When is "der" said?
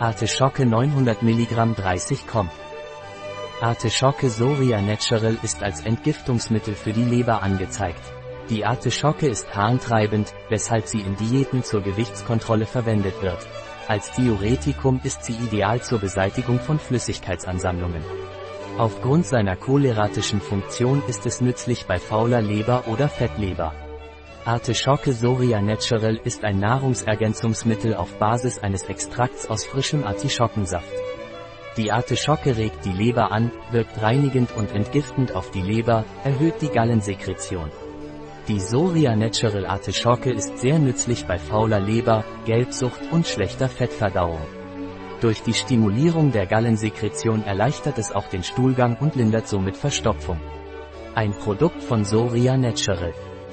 46.32-46.44